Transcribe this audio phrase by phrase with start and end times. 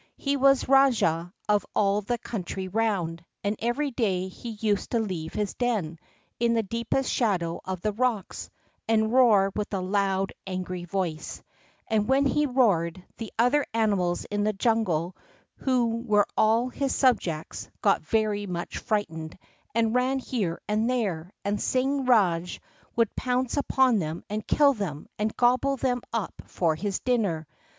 [0.17, 5.33] He was rajah of all the country round, and every day he used to leave
[5.35, 5.99] his den,
[6.39, 8.49] in the deepest shadow of the rocks,
[8.87, 11.43] and roar with a loud, angry voice;
[11.87, 15.15] and when he roared, the other animals in the jungle,
[15.57, 19.37] who were all his subjects, got very much frightened
[19.75, 22.59] and ran here and there; and Singh Rajah
[22.95, 27.45] would pounce upon them and kill them, and gobble them up for his dinner.